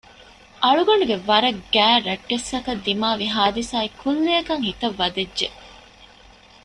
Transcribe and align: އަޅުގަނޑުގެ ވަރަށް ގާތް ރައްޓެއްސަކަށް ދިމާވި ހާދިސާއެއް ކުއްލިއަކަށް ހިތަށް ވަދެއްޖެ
އަޅުގަނޑުގެ 0.63 1.17
ވަރަށް 1.27 1.61
ގާތް 1.73 2.05
ރައްޓެއްސަކަށް 2.07 2.83
ދިމާވި 2.85 3.27
ހާދިސާއެއް 3.35 3.97
ކުއްލިއަކަށް 4.01 4.65
ހިތަށް 4.67 4.97
ވަދެއްޖެ 4.99 5.47